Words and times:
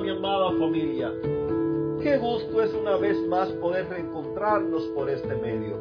Mi 0.00 0.10
amada 0.10 0.50
familia. 0.52 1.12
Qué 2.00 2.18
gusto 2.18 2.62
es 2.62 2.72
una 2.72 2.96
vez 2.96 3.16
más 3.26 3.48
poder 3.54 3.88
reencontrarnos 3.88 4.84
por 4.94 5.10
este 5.10 5.34
medio. 5.34 5.76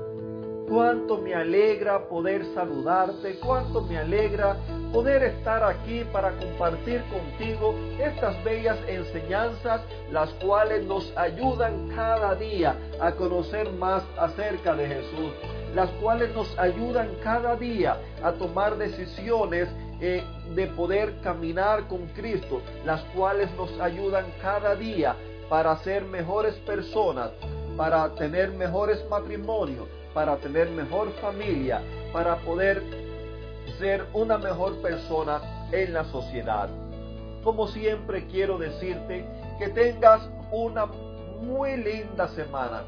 Cuánto 0.68 1.20
me 1.20 1.36
alegra 1.36 2.10
poder 2.10 2.44
saludarte, 2.56 3.38
cuánto 3.40 3.84
me 3.84 3.98
alegra 4.00 4.58
poder 4.92 5.22
estar 5.22 5.64
aquí 5.64 6.04
para 6.12 6.32
compartir 6.32 7.04
contigo 7.12 7.76
estas 8.00 8.44
bellas 8.44 8.80
enseñanzas, 8.88 9.82
las 10.12 10.32
cuales 10.44 10.84
nos 10.86 11.16
ayudan 11.16 11.88
cada 11.90 12.34
día 12.34 12.76
a 13.00 13.12
conocer 13.12 13.72
más 13.74 14.04
acerca 14.18 14.74
de 14.74 14.88
Jesús, 14.88 15.32
las 15.76 15.92
cuales 16.02 16.34
nos 16.34 16.58
ayudan 16.58 17.10
cada 17.24 17.56
día 17.56 18.02
a 18.24 18.32
tomar 18.32 18.78
decisiones 18.78 19.70
eh, 20.00 20.24
de 20.54 20.68
poder 20.68 21.20
caminar 21.22 21.88
con 21.88 22.08
Cristo, 22.08 22.62
las 22.86 23.02
cuales 23.16 23.50
nos 23.56 23.80
ayudan 23.80 24.26
cada 24.42 24.76
día 24.76 25.16
para 25.50 25.76
ser 25.78 26.06
mejores 26.06 26.54
personas, 26.56 27.32
para 27.76 28.14
tener 28.16 28.52
mejores 28.52 29.04
matrimonios, 29.10 29.88
para 30.14 30.38
tener 30.38 30.70
mejor 30.70 31.12
familia, 31.22 31.82
para 32.14 32.38
poder 32.38 32.84
ser 33.80 34.06
una 34.14 34.38
mejor 34.38 34.82
persona 34.82 35.68
en 35.72 35.94
la 35.94 36.04
sociedad. 36.06 36.70
Como 37.44 37.68
siempre 37.68 38.26
quiero 38.28 38.58
decirte 38.58 39.26
que 39.60 39.70
tengas 39.70 40.30
una 40.52 40.86
muy 40.86 41.78
linda 41.78 42.28
semana, 42.30 42.84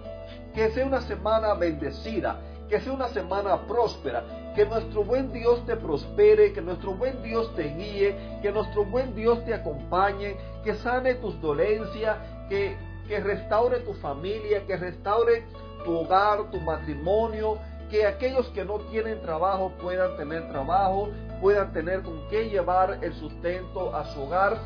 que 0.54 0.72
sea 0.72 0.86
una 0.86 1.02
semana 1.02 1.54
bendecida, 1.54 2.40
que 2.68 2.80
sea 2.80 2.94
una 2.94 3.08
semana 3.10 3.62
próspera, 3.68 4.24
que 4.60 4.66
nuestro 4.66 5.06
buen 5.06 5.32
Dios 5.32 5.66
te 5.66 5.78
prospere, 5.78 6.52
que 6.52 6.60
nuestro 6.60 6.92
buen 6.92 7.24
Dios 7.24 7.56
te 7.56 7.64
guíe, 7.64 8.14
que 8.42 8.52
nuestro 8.52 8.84
buen 8.84 9.16
Dios 9.16 9.46
te 9.46 9.54
acompañe, 9.54 10.36
que 10.66 10.76
sane 10.76 11.14
tus 11.16 11.40
dolencias, 11.40 12.18
que, 12.50 12.76
que 13.08 13.22
restaure 13.22 13.80
tu 13.80 13.94
familia, 13.94 14.66
que 14.68 14.76
restaure 14.76 15.46
tu 15.86 16.00
hogar, 16.00 16.52
tu 16.52 16.60
matrimonio, 16.60 17.58
que 17.90 18.06
aquellos 18.06 18.48
que 18.50 18.66
no 18.66 18.80
tienen 18.92 19.22
trabajo 19.22 19.72
puedan 19.82 20.18
tener 20.18 20.50
trabajo, 20.50 21.08
puedan 21.40 21.72
tener 21.72 22.02
con 22.02 22.28
qué 22.28 22.50
llevar 22.50 23.00
el 23.02 23.14
sustento 23.14 23.96
a 23.96 24.04
su 24.08 24.24
hogar, 24.24 24.58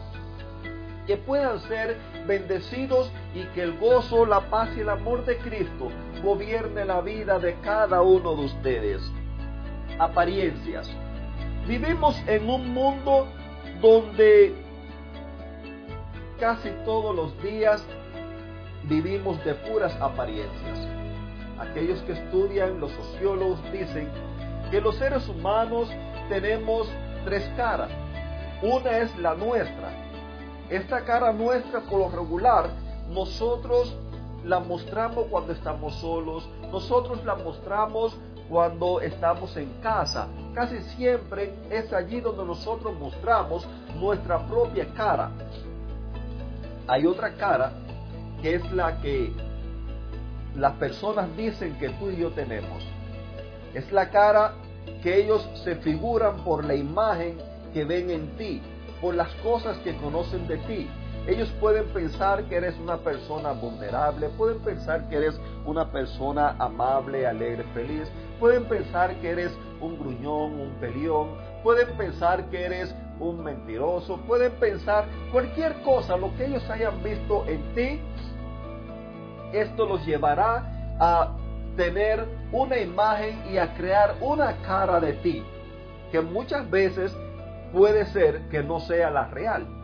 que 1.05 1.17
puedan 1.17 1.59
ser 1.59 1.97
bendecidos 2.25 3.11
y 3.35 3.43
que 3.53 3.61
el 3.61 3.77
gozo, 3.77 4.25
la 4.25 4.49
paz 4.49 4.69
y 4.75 4.79
el 4.79 4.89
amor 4.89 5.23
de 5.23 5.37
Cristo 5.37 5.89
gobierne 6.23 6.83
la 6.83 6.99
vida 7.01 7.37
de 7.37 7.53
cada 7.61 8.01
uno 8.01 8.35
de 8.35 8.45
ustedes. 8.45 9.13
Apariencias. 9.99 10.89
Vivimos 11.67 12.15
en 12.27 12.49
un 12.49 12.73
mundo 12.73 13.27
donde 13.81 14.53
casi 16.39 16.69
todos 16.85 17.15
los 17.15 17.41
días 17.41 17.85
vivimos 18.83 19.43
de 19.45 19.53
puras 19.55 19.95
apariencias. 20.01 20.87
Aquellos 21.59 22.01
que 22.01 22.13
estudian, 22.13 22.79
los 22.79 22.91
sociólogos 22.91 23.59
dicen 23.71 24.09
que 24.71 24.81
los 24.81 24.95
seres 24.95 25.27
humanos 25.29 25.89
tenemos 26.29 26.89
tres 27.25 27.49
caras. 27.55 27.91
Una 28.61 28.97
es 28.97 29.17
la 29.17 29.35
nuestra. 29.35 29.89
Esta 30.69 31.05
cara 31.05 31.31
nuestra 31.31 31.81
por 31.81 31.99
lo 31.99 32.09
regular 32.09 32.69
nosotros 33.09 33.95
la 34.43 34.59
mostramos 34.59 35.27
cuando 35.29 35.53
estamos 35.53 35.95
solos, 35.95 36.47
nosotros 36.71 37.23
la 37.23 37.35
mostramos 37.35 38.17
cuando 38.49 39.01
estamos 39.01 39.55
en 39.57 39.69
casa. 39.81 40.27
Casi 40.53 40.81
siempre 40.95 41.53
es 41.69 41.91
allí 41.93 42.21
donde 42.21 42.45
nosotros 42.45 42.97
mostramos 42.99 43.67
nuestra 43.99 44.45
propia 44.47 44.87
cara. 44.93 45.31
Hay 46.87 47.05
otra 47.05 47.33
cara 47.35 47.71
que 48.41 48.55
es 48.55 48.71
la 48.71 48.99
que 49.01 49.31
las 50.55 50.73
personas 50.73 51.35
dicen 51.35 51.77
que 51.79 51.89
tú 51.89 52.09
y 52.09 52.17
yo 52.17 52.31
tenemos. 52.31 52.83
Es 53.73 53.91
la 53.91 54.09
cara 54.09 54.53
que 55.01 55.21
ellos 55.21 55.47
se 55.63 55.75
figuran 55.77 56.43
por 56.43 56.63
la 56.65 56.75
imagen 56.75 57.37
que 57.73 57.85
ven 57.85 58.11
en 58.11 58.37
ti, 58.37 58.61
por 59.01 59.15
las 59.15 59.29
cosas 59.35 59.77
que 59.79 59.95
conocen 59.97 60.47
de 60.47 60.57
ti. 60.59 60.89
Ellos 61.25 61.49
pueden 61.61 61.85
pensar 61.93 62.43
que 62.45 62.57
eres 62.57 62.77
una 62.79 62.97
persona 62.97 63.53
vulnerable, 63.53 64.27
pueden 64.29 64.59
pensar 64.59 65.07
que 65.07 65.15
eres 65.15 65.39
una 65.65 65.89
persona 65.89 66.55
amable, 66.59 67.25
alegre, 67.25 67.63
feliz, 67.73 68.11
pueden 68.41 68.65
pensar 68.65 69.15
que 69.21 69.29
eres 69.29 69.57
un 69.79 69.97
gruñón, 69.97 70.59
un 70.59 70.71
pelión, 70.81 71.29
pueden 71.63 71.95
pensar 71.95 72.49
que 72.49 72.65
eres 72.65 72.93
un 73.19 73.41
mentiroso, 73.41 74.17
pueden 74.27 74.51
pensar 74.53 75.05
cualquier 75.31 75.81
cosa, 75.83 76.17
lo 76.17 76.35
que 76.35 76.45
ellos 76.45 76.69
hayan 76.69 77.01
visto 77.01 77.45
en 77.47 77.73
ti, 77.73 78.01
esto 79.53 79.85
los 79.85 80.05
llevará 80.05 80.97
a 80.99 81.37
tener 81.77 82.27
una 82.51 82.77
imagen 82.79 83.43
y 83.49 83.57
a 83.57 83.73
crear 83.75 84.15
una 84.19 84.57
cara 84.63 84.99
de 84.99 85.13
ti, 85.13 85.41
que 86.11 86.19
muchas 86.19 86.69
veces 86.69 87.15
puede 87.71 88.05
ser 88.07 88.49
que 88.49 88.61
no 88.61 88.81
sea 88.81 89.09
la 89.09 89.27
real. 89.27 89.82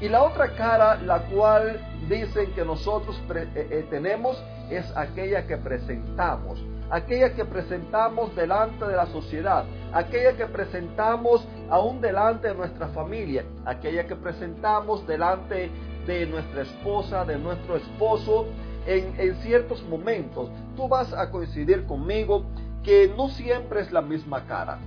Y 0.00 0.08
la 0.08 0.22
otra 0.22 0.54
cara, 0.54 0.96
la 0.96 1.20
cual 1.22 1.80
dicen 2.08 2.52
que 2.52 2.64
nosotros 2.64 3.18
eh, 3.34 3.48
eh, 3.54 3.86
tenemos, 3.88 4.42
es 4.70 4.84
aquella 4.94 5.46
que 5.46 5.56
presentamos, 5.56 6.62
aquella 6.90 7.34
que 7.34 7.44
presentamos 7.44 8.34
delante 8.36 8.84
de 8.84 8.94
la 8.94 9.06
sociedad, 9.06 9.64
aquella 9.94 10.36
que 10.36 10.46
presentamos 10.46 11.46
aún 11.70 12.00
delante 12.00 12.48
de 12.48 12.54
nuestra 12.54 12.88
familia, 12.88 13.44
aquella 13.64 14.06
que 14.06 14.16
presentamos 14.16 15.06
delante 15.06 15.70
de 16.06 16.26
nuestra 16.26 16.62
esposa, 16.62 17.24
de 17.24 17.38
nuestro 17.38 17.76
esposo, 17.76 18.46
en, 18.86 19.18
en 19.18 19.34
ciertos 19.36 19.82
momentos. 19.84 20.50
Tú 20.76 20.88
vas 20.88 21.12
a 21.14 21.30
coincidir 21.30 21.86
conmigo 21.86 22.44
que 22.84 23.10
no 23.16 23.28
siempre 23.30 23.80
es 23.80 23.90
la 23.90 24.02
misma 24.02 24.44
cara. 24.44 24.78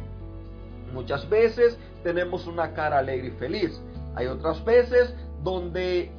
Muchas 0.94 1.28
veces 1.30 1.78
tenemos 2.04 2.48
una 2.48 2.74
cara 2.74 3.00
alegre 3.00 3.28
y 3.28 3.32
feliz. 3.32 3.82
Hay 4.16 4.28
otras 4.28 4.64
veces 4.66 5.14
donde 5.44 6.12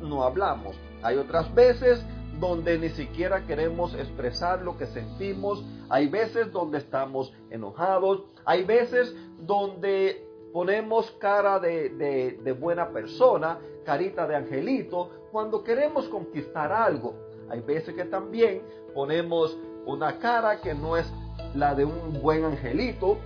no 0.00 0.22
hablamos. 0.22 0.76
Hay 1.02 1.16
otras 1.16 1.52
veces 1.54 2.04
donde 2.38 2.78
ni 2.78 2.90
siquiera 2.90 3.44
queremos 3.46 3.94
expresar 3.94 4.62
lo 4.62 4.76
que 4.78 4.86
sentimos. 4.86 5.64
Hay 5.88 6.08
veces 6.08 6.52
donde 6.52 6.78
estamos 6.78 7.32
enojados. 7.50 8.22
Hay 8.44 8.64
veces 8.64 9.14
donde 9.40 10.28
ponemos 10.52 11.10
cara 11.20 11.58
de, 11.58 12.56
buena 12.58 12.90
persona, 12.90 13.58
carita 13.84 14.26
de 14.26 14.36
angelito, 14.36 15.10
cuando 15.30 15.62
queremos 15.62 16.08
conquistar 16.08 16.72
algo. 16.72 17.14
Hay 17.50 17.60
veces 17.60 17.94
que 17.94 18.04
también 18.04 18.62
ponemos 18.94 19.56
una 19.86 20.18
cara 20.18 20.60
que 20.60 20.74
no 20.74 20.96
es 20.96 21.10
la 21.54 21.74
de 21.74 21.84
un 21.84 22.20
buen 22.20 22.44
angelito, 22.44 23.18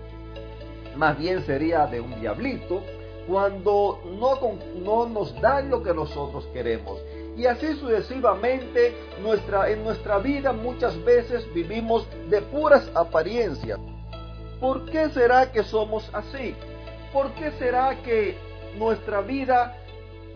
más 0.97 1.19
bien 1.19 1.43
sería 1.43 1.87
de 1.87 2.01
un 2.01 2.21
diablito, 2.21 2.83
cuando 3.27 4.01
no, 4.19 4.39
no 4.83 5.07
nos 5.09 5.41
dan 5.41 5.71
lo 5.71 5.83
que 5.83 5.95
nosotros 5.95 6.47
queremos. 6.53 7.01
Y 7.37 7.47
así 7.47 7.75
sucesivamente 7.77 8.95
nuestra, 9.23 9.71
en 9.71 9.85
nuestra 9.85 10.19
vida 10.19 10.53
muchas 10.53 11.03
veces 11.05 11.47
vivimos 11.55 12.07
de 12.29 12.43
puras 12.43 12.91
apariencias. 12.95 13.79
¿Por 14.61 14.85
qué 14.91 15.09
será 15.11 15.51
que 15.51 15.63
somos 15.65 16.09
así? 16.13 16.55
¿Por 17.13 17.33
qué 17.33 17.51
será 17.53 17.97
que 18.03 18.37
nuestra 18.77 19.21
vida 19.23 19.77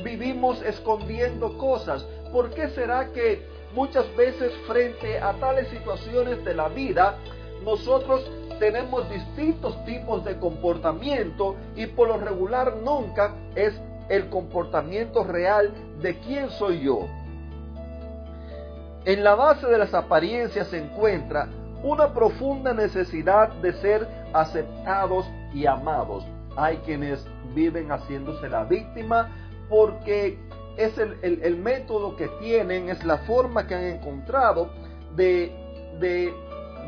vivimos 0.03 0.63
escondiendo 0.63 1.57
cosas? 1.59 2.05
¿Por 2.33 2.51
qué 2.51 2.69
será 2.71 3.13
que 3.13 3.47
muchas 3.75 4.05
veces 4.17 4.53
frente 4.67 5.19
a 5.19 5.33
tales 5.35 5.69
situaciones 5.69 6.45
de 6.45 6.55
la 6.55 6.69
vida 6.69 7.19
nosotros 7.65 8.29
tenemos 8.59 9.09
distintos 9.11 9.85
tipos 9.85 10.25
de 10.25 10.39
comportamiento 10.39 11.57
y 11.75 11.87
por 11.87 12.09
lo 12.09 12.19
regular 12.19 12.77
nunca 12.77 13.35
es 13.55 13.81
el 14.09 14.29
comportamiento 14.29 15.25
real 15.25 15.73
de 16.01 16.19
quién 16.21 16.51
soy 16.51 16.81
yo. 16.81 17.07
En 19.05 19.23
la 19.23 19.35
base 19.35 19.67
de 19.67 19.79
las 19.79 19.95
apariencias 19.95 20.69
se 20.69 20.79
encuentra 20.79 21.49
una 21.83 22.13
profunda 22.13 22.73
necesidad 22.73 23.51
de 23.63 23.73
ser 23.75 24.09
aceptados 24.33 25.27
y 25.55 25.67
amados. 25.67 26.25
Hay 26.57 26.79
quienes 26.79 27.25
viven 27.55 27.91
haciéndose 27.91 28.49
la 28.49 28.65
víctima 28.65 29.31
porque 29.69 30.39
es 30.77 30.99
el, 30.99 31.57
método 31.57 32.17
que 32.17 32.29
tienen, 32.41 32.89
es 32.89 33.05
la 33.05 33.19
forma 33.19 33.67
que 33.67 33.75
han 33.75 33.85
encontrado 33.85 34.71
de, 35.15 35.53
de 36.01 36.33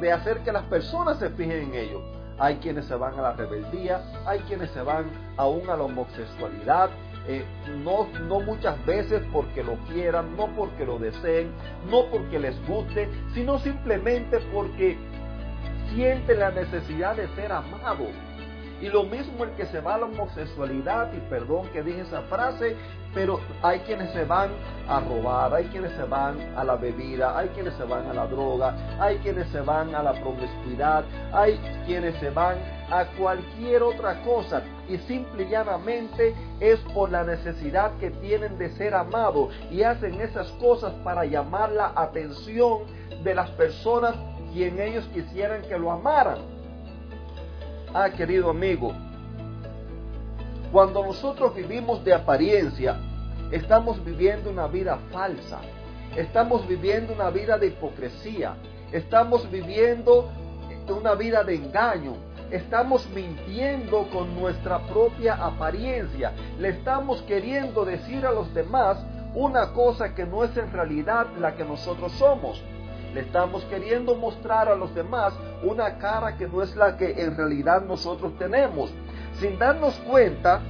de 0.01 0.13
hacer 0.13 0.39
que 0.41 0.53
las 0.53 0.65
personas 0.65 1.19
se 1.19 1.31
fijen 1.31 1.73
en 1.73 1.75
ello. 1.75 2.03
Hay 2.39 2.57
quienes 2.57 2.87
se 2.87 2.95
van 2.95 3.19
a 3.19 3.23
la 3.23 3.33
rebeldía, 3.33 4.01
hay 4.25 4.39
quienes 4.41 4.71
se 4.71 4.81
van 4.83 5.07
aún 5.37 5.69
a 5.69 5.77
la 5.77 5.83
homosexualidad, 5.83 6.91
eh, 7.27 7.45
no, 7.85 8.09
no 8.27 8.41
muchas 8.41 8.85
veces 8.87 9.23
porque 9.33 9.63
lo 9.63 9.75
quieran, 9.93 10.35
no 10.37 10.47
porque 10.57 10.87
lo 10.87 10.99
deseen, 10.99 11.51
no 11.91 12.07
porque 12.11 12.39
les 12.39 12.57
guste, 12.67 13.09
sino 13.35 13.59
simplemente 13.59 14.39
porque 14.53 14.97
sienten 15.95 16.41
la 16.41 16.51
necesidad 16.51 17.17
de 17.17 17.29
ser 17.35 17.53
amados. 17.53 18.09
Y 18.81 18.89
lo 18.89 19.05
mismo 19.05 19.45
el 19.45 19.51
que 19.53 19.67
se 19.67 19.81
va 19.81 19.97
a 19.97 19.99
la 19.99 20.07
homosexualidad, 20.07 21.13
y 21.13 21.19
perdón 21.29 21.69
que 21.73 21.83
dije 21.83 22.03
esa 22.03 22.23
frase, 22.23 22.77
pero 23.13 23.41
hay 23.63 23.81
quienes 23.81 24.13
se 24.13 24.25
van 24.25 24.51
a 24.89 25.01
robar, 25.01 25.53
hay 25.53 25.65
quienes 25.65 25.93
se 25.93 26.05
van 26.05 26.39
a 26.57 26.63
la 26.63 26.77
bebida, 26.77 27.37
hay 27.37 27.49
quienes 27.49 27.75
se 27.75 27.85
van 27.85 28.07
a 28.07 28.15
la 28.15 28.27
droga, 28.27 28.77
hay 29.01 29.19
quienes 29.19 29.49
se 29.49 29.61
van 29.61 29.95
a 29.95 30.03
la 30.03 30.13
promiscuidad, 30.13 31.05
hay 31.33 31.59
quienes 31.87 32.15
se 32.21 32.31
van 32.31 32.57
a 32.91 33.05
cualquier 33.19 33.83
otra 33.83 34.23
cosa 34.23 34.63
y 34.89 34.97
simple 34.99 35.45
y 35.45 35.51
llanamente 35.51 36.35
es 36.61 36.79
por 36.95 37.11
la 37.11 37.25
necesidad 37.25 37.93
que 37.99 38.11
tienen 38.11 38.59
de 38.59 38.71
ser 38.77 38.95
amados 38.95 39.53
y 39.71 39.83
hacen 39.83 40.21
esas 40.21 40.51
cosas 40.53 40.93
para 41.05 41.25
llamar 41.25 41.71
la 41.73 41.93
atención 41.95 42.83
de 43.23 43.35
las 43.35 43.51
personas 43.51 44.15
quien 44.53 44.81
ellos 44.81 45.07
quisieran 45.13 45.63
que 45.63 45.79
lo 45.79 45.91
amaran. 45.91 46.58
Ah, 47.95 48.11
querido 48.11 48.51
amigo, 48.51 48.93
cuando 50.71 51.03
nosotros 51.03 51.55
vivimos 51.55 52.05
de 52.05 52.13
apariencia, 52.13 52.99
estamos 53.51 54.05
viviendo 54.05 54.51
una 54.51 54.67
vida 54.67 54.99
falsa, 55.11 55.61
estamos 56.15 56.69
viviendo 56.69 57.15
una 57.15 57.31
vida 57.31 57.57
de 57.57 57.69
hipocresía, 57.69 58.57
estamos 58.93 59.51
viviendo 59.51 60.29
una 60.91 61.15
vida 61.15 61.43
de 61.45 61.55
engaño, 61.55 62.13
estamos 62.51 63.09
mintiendo 63.09 64.07
con 64.11 64.39
nuestra 64.39 64.81
propia 64.81 65.43
apariencia, 65.43 66.33
le 66.59 66.69
estamos 66.69 67.23
queriendo 67.23 67.87
decir 67.87 68.27
a 68.27 68.33
los 68.33 68.53
demás 68.53 68.99
una 69.35 69.73
cosa 69.73 70.15
que 70.15 70.27
no 70.27 70.45
es 70.45 70.55
en 70.59 70.71
realidad 70.73 71.27
la 71.41 71.55
que 71.55 71.65
nosotros 71.65 72.13
somos. 72.13 72.63
Le 73.15 73.21
estamos 73.21 73.65
queriendo 73.65 74.15
mostrar 74.15 74.69
a 74.69 74.75
los 74.75 74.95
demás 74.95 75.35
una 75.63 75.99
cara 75.99 76.37
que 76.37 76.47
no 76.47 76.63
es 76.63 76.77
la 76.77 76.97
que 76.97 77.23
en 77.23 77.37
realidad 77.37 77.83
nosotros 77.83 78.37
tenemos, 78.39 78.91
sin 79.41 79.59
darnos 79.59 79.95
cuenta 80.01 80.61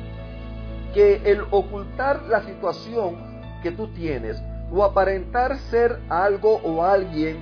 que 0.95 1.21
el 1.25 1.43
ocultar 1.51 2.23
la 2.29 2.43
situación 2.43 3.17
que 3.63 3.73
tú 3.73 3.89
tienes 3.89 4.41
o 4.73 4.85
aparentar 4.85 5.59
ser 5.71 6.01
algo 6.09 6.61
o 6.65 6.85
alguien 6.85 7.39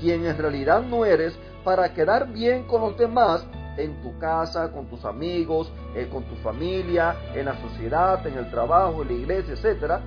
quien 0.00 0.26
en 0.26 0.38
realidad 0.38 0.82
no 0.82 1.04
eres 1.04 1.38
para 1.64 1.92
quedar 1.92 2.28
bien 2.32 2.64
con 2.64 2.80
los 2.80 2.96
demás 2.96 3.44
en 3.76 4.00
tu 4.02 4.18
casa, 4.18 4.72
con 4.72 4.86
tus 4.86 5.04
amigos, 5.04 5.70
eh, 5.94 6.08
con 6.10 6.24
tu 6.24 6.34
familia, 6.36 7.14
en 7.34 7.46
la 7.46 7.60
sociedad, 7.60 8.26
en 8.26 8.38
el 8.38 8.50
trabajo, 8.50 9.02
en 9.02 9.08
la 9.08 9.14
iglesia, 9.14 9.54
etc. 9.54 10.00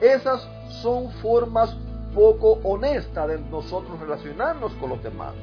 Esas 0.00 0.48
son 0.82 1.10
formas 1.22 1.76
poco 2.14 2.58
honesta 2.64 3.26
de 3.26 3.38
nosotros 3.38 3.98
relacionarnos 4.00 4.72
con 4.74 4.90
los 4.90 5.02
demás. 5.02 5.34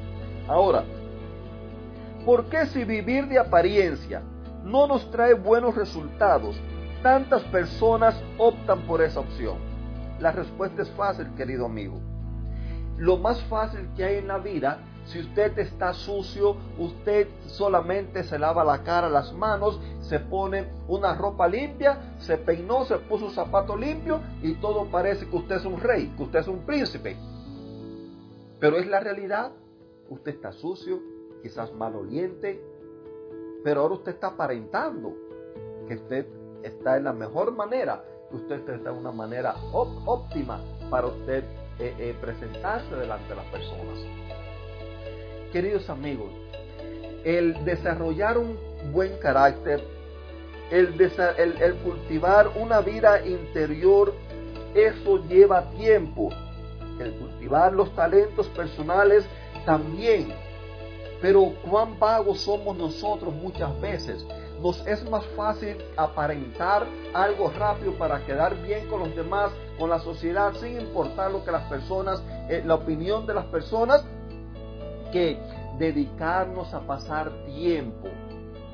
Ahora, 0.48 0.84
¿por 2.24 2.46
qué 2.46 2.66
si 2.66 2.84
vivir 2.84 3.28
de 3.28 3.38
apariencia 3.38 4.22
no 4.64 4.86
nos 4.86 5.10
trae 5.10 5.34
buenos 5.34 5.74
resultados, 5.74 6.60
tantas 7.02 7.42
personas 7.44 8.20
optan 8.38 8.82
por 8.82 9.02
esa 9.02 9.20
opción? 9.20 9.56
La 10.18 10.32
respuesta 10.32 10.82
es 10.82 10.90
fácil, 10.90 11.28
querido 11.36 11.66
amigo. 11.66 12.00
Lo 12.98 13.16
más 13.16 13.42
fácil 13.44 13.88
que 13.96 14.04
hay 14.04 14.16
en 14.16 14.28
la 14.28 14.38
vida 14.38 14.78
si 15.10 15.18
usted 15.20 15.58
está 15.58 15.92
sucio, 15.92 16.56
usted 16.78 17.26
solamente 17.46 18.22
se 18.22 18.38
lava 18.38 18.62
la 18.62 18.84
cara, 18.84 19.08
las 19.08 19.32
manos, 19.32 19.80
se 20.00 20.20
pone 20.20 20.68
una 20.86 21.14
ropa 21.14 21.48
limpia, 21.48 22.14
se 22.18 22.38
peinó, 22.38 22.84
se 22.84 22.96
puso 22.98 23.26
un 23.26 23.32
zapato 23.32 23.76
limpio 23.76 24.20
y 24.40 24.54
todo 24.54 24.86
parece 24.86 25.28
que 25.28 25.36
usted 25.36 25.56
es 25.56 25.64
un 25.64 25.80
rey, 25.80 26.12
que 26.16 26.22
usted 26.22 26.38
es 26.38 26.48
un 26.48 26.64
príncipe. 26.64 27.16
Pero 28.60 28.76
es 28.76 28.86
la 28.86 29.00
realidad. 29.00 29.52
Usted 30.08 30.32
está 30.32 30.52
sucio, 30.52 31.00
quizás 31.42 31.72
maloliente, 31.72 32.60
pero 33.62 33.82
ahora 33.82 33.94
usted 33.94 34.12
está 34.12 34.28
aparentando 34.28 35.14
que 35.86 35.94
usted 35.94 36.26
está 36.62 36.96
en 36.96 37.04
la 37.04 37.12
mejor 37.12 37.52
manera, 37.52 38.04
que 38.28 38.36
usted 38.36 38.68
está 38.68 38.90
en 38.90 38.96
una 38.96 39.12
manera 39.12 39.54
óptima 39.72 40.60
para 40.88 41.06
usted 41.08 41.44
eh, 41.78 41.94
eh, 41.98 42.16
presentarse 42.20 42.94
delante 42.94 43.28
de 43.28 43.36
las 43.36 43.46
personas. 43.46 43.98
Queridos 45.52 45.90
amigos, 45.90 46.30
el 47.24 47.64
desarrollar 47.64 48.38
un 48.38 48.56
buen 48.92 49.18
carácter, 49.18 49.82
el, 50.70 50.94
cultivar 51.82 52.52
una 52.54 52.80
vida 52.80 53.26
interior, 53.26 54.14
eso 54.74 55.18
lleva 55.28 55.68
tiempo. 55.70 56.28
El 57.00 57.14
cultivar 57.14 57.72
los 57.72 57.92
talentos 57.96 58.46
personales 58.48 59.24
también. 59.66 60.32
Pero 61.20 61.52
cuán 61.68 61.98
vagos 61.98 62.42
somos 62.42 62.76
nosotros 62.76 63.34
muchas 63.34 63.78
veces. 63.80 64.24
Nos 64.62 64.86
es 64.86 65.02
más 65.10 65.26
fácil 65.36 65.76
aparentar 65.96 66.86
algo 67.12 67.50
rápido 67.58 67.94
para 67.94 68.24
quedar 68.24 68.54
bien 68.62 68.86
con 68.88 69.00
los 69.00 69.16
demás, 69.16 69.50
con 69.80 69.90
la 69.90 69.98
sociedad, 69.98 70.52
sin 70.60 70.80
importar 70.80 71.32
lo 71.32 71.44
que 71.44 71.50
las 71.50 71.68
personas, 71.68 72.22
eh, 72.48 72.62
la 72.64 72.76
opinión 72.76 73.26
de 73.26 73.34
las 73.34 73.46
personas, 73.46 74.04
que 75.10 75.38
dedicarnos 75.78 76.72
a 76.74 76.80
pasar 76.80 77.30
tiempo. 77.46 78.08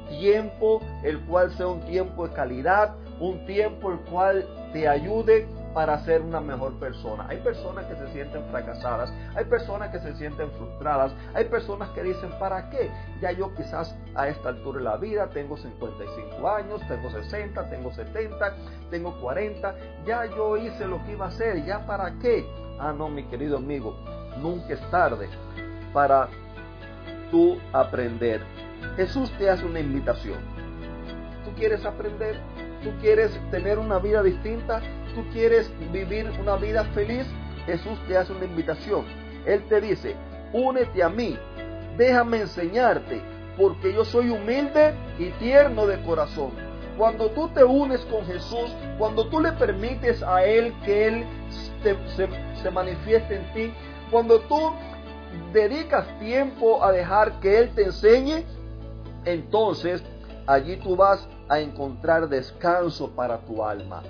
Tiempo 0.08 0.80
el 1.02 1.20
cual 1.26 1.50
sea 1.56 1.68
un 1.68 1.80
tiempo 1.82 2.28
de 2.28 2.34
calidad, 2.34 2.94
un 3.20 3.44
tiempo 3.46 3.92
el 3.92 3.98
cual 4.00 4.46
te 4.72 4.88
ayude 4.88 5.48
para 5.76 5.98
ser 6.04 6.22
una 6.22 6.40
mejor 6.40 6.78
persona. 6.78 7.26
Hay 7.28 7.36
personas 7.38 7.84
que 7.84 7.96
se 7.96 8.10
sienten 8.12 8.42
fracasadas, 8.50 9.12
hay 9.34 9.44
personas 9.44 9.90
que 9.90 9.98
se 9.98 10.16
sienten 10.16 10.50
frustradas, 10.52 11.12
hay 11.34 11.44
personas 11.44 11.90
que 11.90 12.02
dicen, 12.02 12.30
¿para 12.38 12.70
qué? 12.70 12.90
Ya 13.20 13.32
yo 13.32 13.54
quizás 13.54 13.94
a 14.14 14.26
esta 14.26 14.48
altura 14.48 14.78
de 14.78 14.84
la 14.84 14.96
vida 14.96 15.28
tengo 15.28 15.56
55 15.58 16.48
años, 16.48 16.80
tengo 16.88 17.10
60, 17.10 17.68
tengo 17.68 17.92
70, 17.92 18.54
tengo 18.90 19.20
40, 19.20 19.74
ya 20.06 20.24
yo 20.24 20.56
hice 20.56 20.86
lo 20.86 21.04
que 21.04 21.12
iba 21.12 21.26
a 21.26 21.28
hacer, 21.28 21.62
¿ya 21.66 21.84
para 21.86 22.18
qué? 22.20 22.46
Ah, 22.80 22.94
no, 22.96 23.10
mi 23.10 23.24
querido 23.24 23.58
amigo, 23.58 23.98
nunca 24.40 24.72
es 24.72 24.90
tarde 24.90 25.28
para 25.96 26.28
tú 27.31 27.56
aprender. 27.72 28.43
Jesús 28.96 29.32
te 29.38 29.48
hace 29.48 29.64
una 29.64 29.81
invitación. 29.81 30.37
¿Tú 31.43 31.54
quieres 31.56 31.87
aprender? 31.87 32.38
¿Tú 32.82 32.90
quieres 33.00 33.40
tener 33.50 33.78
una 33.78 33.98
vida 33.98 34.22
distinta? 34.22 34.82
¿Tú 35.14 35.25
quieres 35.32 35.72
vivir 35.90 36.31
una 36.38 36.56
vida 36.56 36.84
feliz? 36.93 37.26
Jesús 37.64 37.98
te 38.06 38.19
hace 38.19 38.31
una 38.34 38.44
invitación. 38.44 39.06
Él 39.46 39.64
te 39.70 39.81
dice, 39.81 40.16
únete 40.52 41.02
a 41.02 41.08
mí, 41.08 41.38
déjame 41.96 42.42
enseñarte, 42.42 43.22
porque 43.56 43.94
yo 43.94 44.04
soy 44.04 44.28
humilde 44.28 44.92
y 45.18 45.30
tierno 45.38 45.87
de 45.87 46.02
corazón. 46.02 46.50
Cuando 46.99 47.30
tú 47.30 47.49
te 47.49 47.64
unes 47.64 48.02
con 48.02 48.26
Jesús, 48.26 48.70
cuando 48.99 49.28
tú 49.28 49.40
le 49.40 49.52
permites 49.52 50.23
a 50.23 50.44
Él 50.44 50.75
que 50.85 51.06
Él 51.06 51.25
se, 51.82 52.28
se 52.62 52.70
manifieste 52.70 53.37
en 53.37 53.52
ti, 53.54 53.73
cuando 54.11 54.40
tú 54.40 54.73
dedicas 55.52 56.06
tiempo 56.18 56.83
a 56.83 56.92
dejar 56.92 57.40
que 57.40 57.59
Él 57.59 57.71
te 57.75 57.85
enseñe, 57.85 58.45
entonces 59.25 60.02
allí 60.47 60.76
tú 60.76 60.97
vas 60.97 61.28
a 61.49 61.61
encontrar 61.61 62.28
descanso 62.28 63.11
para 63.11 63.38
tu 63.38 63.62
alma. 63.64 64.02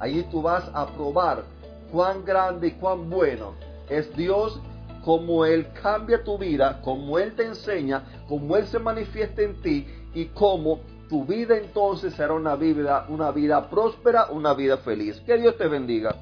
Allí 0.00 0.22
tú 0.30 0.42
vas 0.42 0.70
a 0.74 0.86
probar 0.86 1.44
cuán 1.92 2.24
grande 2.24 2.68
y 2.68 2.72
cuán 2.72 3.10
bueno 3.10 3.54
es 3.88 4.14
Dios, 4.16 4.60
como 5.04 5.44
Él 5.44 5.66
cambia 5.82 6.22
tu 6.22 6.38
vida, 6.38 6.80
como 6.82 7.18
Él 7.18 7.34
te 7.34 7.44
enseña, 7.44 8.04
como 8.28 8.56
Él 8.56 8.66
se 8.66 8.78
manifiesta 8.78 9.42
en 9.42 9.60
ti 9.62 9.86
y 10.14 10.26
cómo 10.26 10.80
tu 11.08 11.24
vida 11.24 11.56
entonces 11.56 12.14
será 12.14 12.34
una 12.34 12.54
vida, 12.56 13.06
una 13.08 13.30
vida 13.30 13.70
próspera, 13.70 14.26
una 14.30 14.52
vida 14.54 14.76
feliz. 14.78 15.20
Que 15.24 15.38
Dios 15.38 15.56
te 15.56 15.66
bendiga. 15.66 16.14